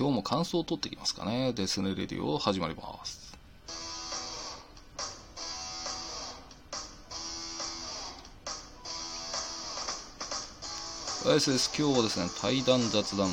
[0.00, 1.52] 今日も感想を取っていきますかね。
[1.52, 3.36] デスネレディオ始まります。
[11.22, 11.70] はい、です。
[11.78, 13.28] 今日はですね、対談雑談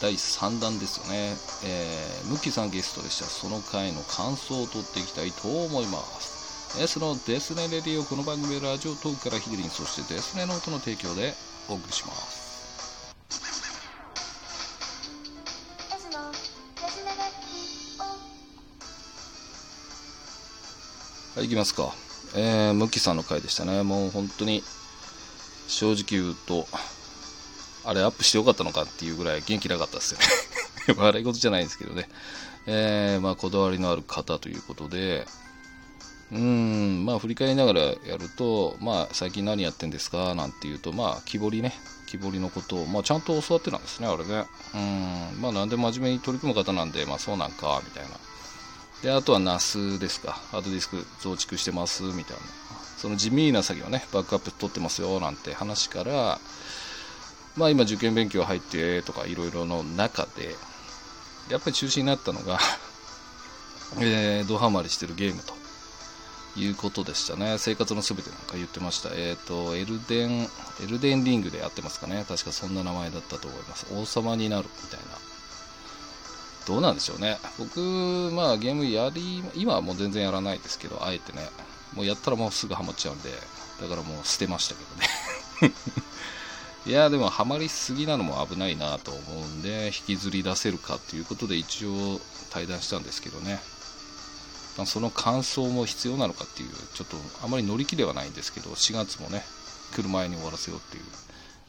[0.00, 1.34] 第3弾ですよね。
[1.64, 3.24] えー、ムッキーさんゲストでした。
[3.24, 6.80] その回の感想を取っていきたいと思います。
[6.80, 11.34] S のデスネ radio、この番組はラジオトークからヒデリン、そしてデスネノートの提供で
[11.68, 12.45] お送りします。
[21.36, 21.92] はい、いきますか。
[22.34, 23.82] えー、ムキさんの回でしたね。
[23.82, 24.62] もう本当に、
[25.68, 26.66] 正直言うと、
[27.84, 32.08] あれアップしてよかったのかっていうぐらい元気なかったですよね 笑い事じゃないんですけどね。
[32.66, 35.26] えー、まあ、こだわりのある方ということで、
[36.32, 40.34] うん、まあ、振り返りながらやると、まあ、最近何やってんですか？
[40.34, 44.46] なんていうと、まあ、木彫りね、木彫りのことを、まあ、ちゃんと教わってたんですね、あれね。
[44.74, 48.16] うん、まあ、なんで真面目に取り組む方なんで、まあ、そうなんか、みたいな。
[49.02, 52.42] で、あとは NAS ですか、ハードディスク増築してます、みたいな。
[52.96, 56.40] その地味な作業ね、バックアップ取ってますよ、なんて話から、
[57.56, 60.56] まあ今受験勉強入ってとかいろいろの中で、
[61.50, 62.58] やっぱり中止になったのが
[64.00, 65.54] えー、ドハマりしてるゲームと
[66.58, 67.56] いうことでしたね。
[67.58, 69.10] 生活のすべてなんか言ってました。
[69.12, 70.48] えっ、ー、と、エルデン、エ
[70.88, 72.24] ルデンリングでやってますかね。
[72.28, 73.86] 確かそんな名前だったと思います。
[73.92, 75.35] 王様になるみたいな。
[76.66, 77.38] どうなんでしょうね。
[77.58, 77.80] 僕、
[78.34, 81.48] まあゲームやり、今はもう全然やらないですけど、あえてね。
[81.94, 83.30] もうやったらもうすぐハマっちゃうんで、
[83.80, 85.74] だからもう捨てましたけどね。
[86.86, 92.20] いやでもハマりすぎなのも危ないなと思うんで引きずり出せるかということで一応
[92.52, 93.58] 対談したんですけどね、
[94.76, 99.42] まあ、その感想も必要なのかっていうちょっとあまり乗り気ではないんですけど4月もね
[99.96, 101.04] 来る前に終わらせようっていう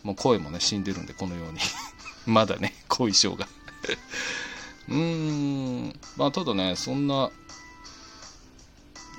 [0.04, 1.60] もう声もね死んでるんでこのように
[2.32, 3.48] まだね後遺症が
[4.90, 7.30] うーんまあただねそんな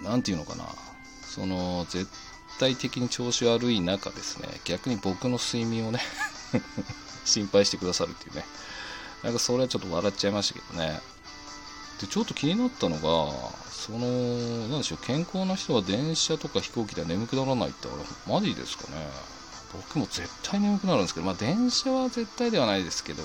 [0.02, 0.64] 何て言うのかな
[1.22, 2.08] その絶
[2.58, 6.00] 体的に調子悪い中ですね、逆に僕の睡眠をね
[7.24, 8.44] 心配してくださるっていうね。
[9.22, 11.00] なんかそれはちょっと笑っちゃいましたけどね。
[12.00, 13.00] で、ちょっと気になったのが、
[13.70, 19.08] その、なんでしょう、健康な人は電車とか飛行機では眠くならないってあれ、マジですかね。
[19.72, 23.22] 僕も絶対眠くなるんですけど、まあ電車は絶対ではないですけど、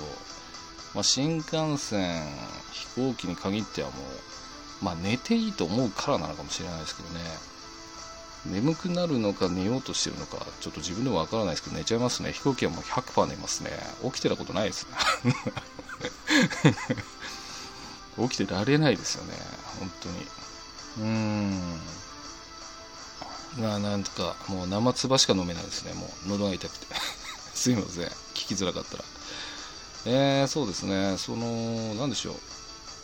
[0.94, 2.24] まあ、新幹線、
[2.72, 7.22] 飛行機に限ってはもう、まあ寝ていいと思うからなのかもしれないですけどね。
[8.46, 12.34] 眠くなるのか寝ようとしてるのかちょっと自分でもわからないですけど寝ちゃいますね。
[12.34, 13.72] 飛行機はもう100%寝ますね。
[14.04, 14.86] 起きてたことないです。
[15.24, 15.36] ね
[18.28, 19.34] 起きてられないですよね。
[19.80, 20.28] 本当に。
[20.98, 21.80] うーん。
[23.60, 25.94] まあなんとかもう生唾しか飲めないですね。
[25.94, 26.88] もう喉が痛くて。
[27.56, 28.04] すいません。
[28.34, 29.06] 聞きづらかったら。
[30.06, 31.18] えー、そうですね。
[31.18, 32.36] そのなんでしょう。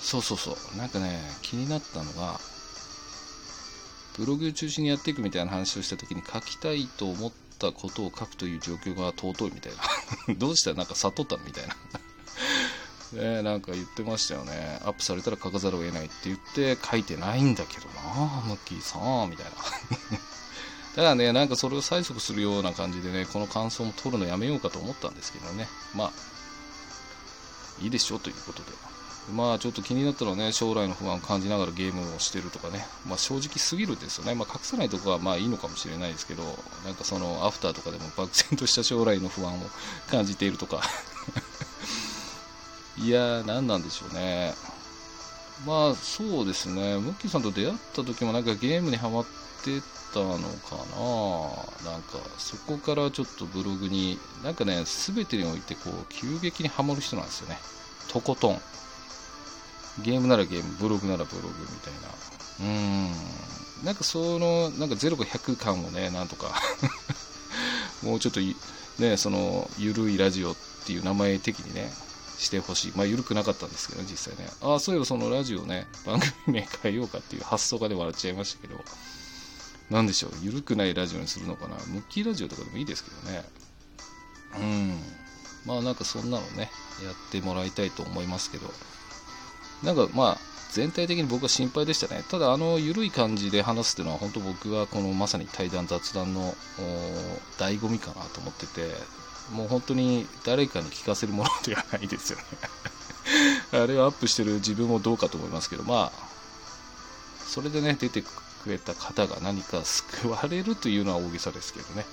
[0.01, 0.77] そうそうそう。
[0.77, 2.39] なんかね気になったのが
[4.17, 9.73] ブログを中心にやっていくみたいな話をした時に書きたいと思ったことを書くという状況が尊いみたい
[10.27, 10.33] な。
[10.35, 10.71] どうした？
[10.71, 11.75] らなんか悟ったのみたいな。
[13.13, 14.79] ねなんか言ってましたよね。
[14.83, 19.51] アップされたら書かざるを得ないって言って書いてないんだけどなムッキーさんみたいな。
[20.95, 25.67] ただねなんかそれを催促するような感じでねこの感想も取るのやめようかと思ったんですけどね。
[25.95, 26.11] まあ
[27.81, 28.69] いいでしょということで
[29.33, 34.33] まあちょっと気になったのはね、将来の不安を感じながらゲームをしてるとかね、まあ正直すぎるんですよね。
[34.33, 36.43] まあ隠さないとこはまあいいのかもしれないですけど、
[36.83, 39.59] なんかそのアフターとかでも漠然とした将来の不安を
[40.09, 40.81] 感じているとか
[42.97, 44.55] いやー、何なんでしょうね。
[45.65, 49.25] まあそうですね、ムッキーさんと出会った時もなんかゲームにハマっ
[49.63, 49.81] て
[50.13, 50.75] たのか
[51.85, 57.57] ななんかそこからちょっとブログに、なんかね、全てにおいてこう急激にはまる人なんですよね。
[58.07, 58.61] とことん。
[60.01, 62.09] ゲームならゲーム、ブログならブログみたいな。
[62.61, 63.85] うん。
[63.85, 66.53] なんかその、なんか0か100感をね、なんとか
[68.01, 68.39] もうちょっと、
[69.01, 70.55] ね、その、ゆるいラジオっ
[70.85, 71.93] ていう名前的にね、
[72.39, 72.91] してほしい。
[72.95, 74.49] まあ、ゆるくなかったんですけど、実際ね。
[74.61, 78.81] ああ、そういえばそのラジオね、番組名変えようかっていう発想がで笑っちゃいましたけど、
[79.89, 81.75] なんでしょう、ゆるくないラジオにするのかな。
[81.87, 83.43] ムッキーラジオとかでもいいですけどね。
[84.57, 84.99] うん。
[85.65, 86.71] まあなんかそんなのね、
[87.03, 88.71] やってもらいたいと思いますけど、
[89.83, 90.37] なんかまあ
[90.71, 92.23] 全体的に僕は心配でしたね。
[92.29, 96.55] ただあの緩い感じで話すっていうのは本当僕はこのまさに対談雑談の
[97.57, 98.95] 醍醐味かなと思ってて、
[99.51, 102.43] もう本当に誰かに聞かせるものではないですよね
[103.71, 106.29] あれをアップしてる自分もどうかと思いますけど、まあ、
[107.45, 108.27] それでね、出てく
[108.67, 112.05] れた方が何か救われるというのは大げさですけどね。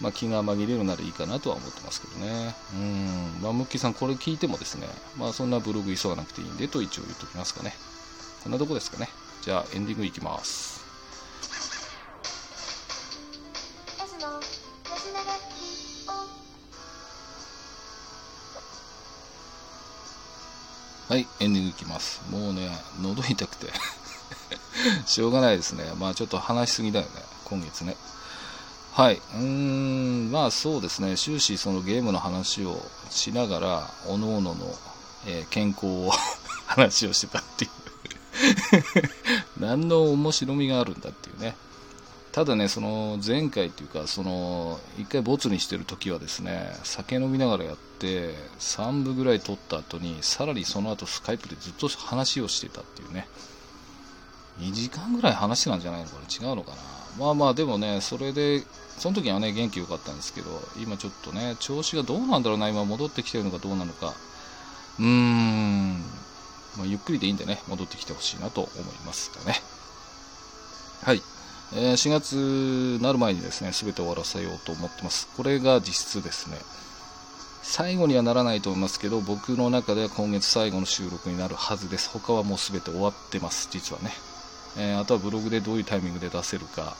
[0.00, 2.54] まあ、気が紛れるならいいかなとは思ってますけどね。
[2.72, 3.38] うん。
[3.42, 7.74] まあ、ムッキーさん、これ聞いてもですね、まあ、そんなブログ急がなくていいんでと一応言っときますかね。
[8.44, 9.08] こんなとこですかね。
[9.42, 10.77] じゃあ、エンディングいきます。
[21.08, 22.20] はい、エンディングいきます。
[22.30, 22.68] もうね、
[23.00, 23.72] 喉痛くて
[25.08, 25.90] しょうがないですね。
[25.98, 27.10] まあちょっと話しすぎだよね、
[27.46, 27.96] 今月ね。
[28.92, 34.78] はい、うーん、まあそうですね、終始そのゲームの話をしながら、おのおのの、
[35.24, 36.12] えー、健康を
[36.68, 37.70] 話をしてたっていう
[39.56, 41.56] 何の面白みがあるんだっていうね。
[42.38, 53.26] ただね、その前回というか、その1回ボツにしてる時はですね、酒飲みながらやって、3部ぐらい撮った後に、さらにその後スカイプでずっと話をしてたっていうね、
[54.60, 56.76] 2時間ぐらい話してたんじゃないのかな、違うのかな？
[57.18, 58.62] まあまあ、でもね、それで、
[58.98, 64.14] その時はね、元気良かったんですけど、今ちょっとね、調子がどうなんだろうな、今戻ってきてるのかどうなのか、
[65.00, 65.98] うーん、
[66.76, 69.60] まあ、ゆっくりでいいんでね、戻ってきてほしいなと思いますかね。
[71.02, 71.22] はい。
[71.74, 75.28] え、4月になる前にですね、全て終わらせようと思ってます。
[75.36, 76.58] これが実質ですね、
[77.62, 82.08] 最後にはならないと思いますけど、僕の中では今月最後の収録になるはずです。
[82.08, 84.12] 他はもう全て終わってます、実はね。
[84.78, 86.96] えー、あとはブログでどういうタイミングで出せるか、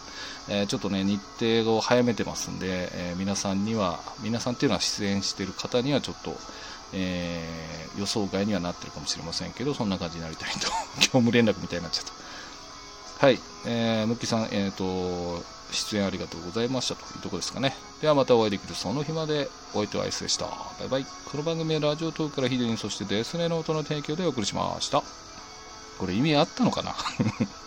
[0.49, 6.37] えー、ちょっとね、日程を早めてますんで、え皆さんには、皆さんっていうのは出演している方にはちょっと、
[6.93, 7.41] え
[7.99, 10.69] 予想外にはなってるかもしれませんけど、そんな感じになりたいと、
[11.00, 12.12] 業務連絡みたいになっちゃった。
[13.19, 15.43] はい、えー、ムッキーさん、えーと、
[15.73, 17.75] 出演ありがとうございましたというところですかね。
[18.00, 20.44] ではまたお会いできるその日まで、お相手はアイスでした。
[20.47, 21.05] バイバイ。
[21.05, 25.03] この番組はラジオトークからヒデリン、そしてデスネの音の提供でお送りしました。
[25.99, 26.94] これ意味あったのかな？